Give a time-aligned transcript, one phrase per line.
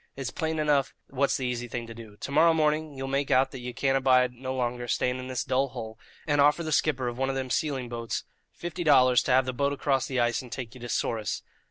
[0.15, 2.17] It's plain enough what's the easy thing to do.
[2.21, 5.43] To morrow morning ye'll make out that ye can't abide no longer staying in this
[5.43, 9.31] dull hole, and offer the skipper of one of them sealing boats fifty dollars to
[9.31, 11.43] have the boat across the ice and take you to Souris.